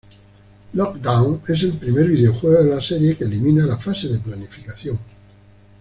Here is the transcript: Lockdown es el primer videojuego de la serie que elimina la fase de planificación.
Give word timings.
Lockdown 0.73 1.43
es 1.47 1.61
el 1.61 1.73
primer 1.73 2.07
videojuego 2.07 2.63
de 2.63 2.71
la 2.75 2.81
serie 2.81 3.15
que 3.15 3.25
elimina 3.25 3.67
la 3.67 3.77
fase 3.77 4.07
de 4.07 4.17
planificación. 4.17 4.97